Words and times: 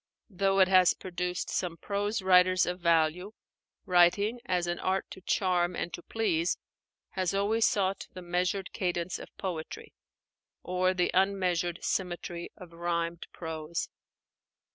Though 0.31 0.59
it 0.59 0.67
has 0.67 0.95
produced 0.95 1.51
some 1.51 1.77
prose 1.77 2.23
writers 2.23 2.65
of 2.65 2.79
value, 2.79 3.33
writing, 3.85 4.39
as 4.47 4.65
an 4.65 4.79
art 4.79 5.05
to 5.11 5.21
charm 5.21 5.75
and 5.75 5.93
to 5.93 6.01
please, 6.01 6.57
has 7.09 7.35
always 7.35 7.67
sought 7.67 8.07
the 8.11 8.23
measured 8.23 8.73
cadence 8.73 9.19
of 9.19 9.29
poetry 9.37 9.93
or 10.63 10.95
the 10.95 11.11
unmeasured 11.13 11.83
symmetry 11.83 12.51
of 12.57 12.73
rhymed 12.73 13.27
prose. 13.31 13.89